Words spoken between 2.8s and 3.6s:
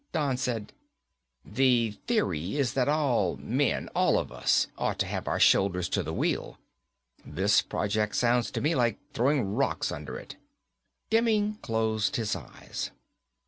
all